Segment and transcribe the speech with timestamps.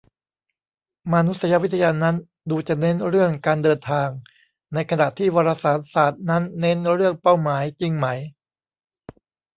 [1.11, 2.15] "มานุษยวิทยานั้น
[2.49, 4.09] ดูจะเน้นเรื่องการเดินทาง
[4.73, 8.07] ในขณะที่วารสารศาสตร์นั้นเน้นเรื่องเป้าหมาย" จริงไหม?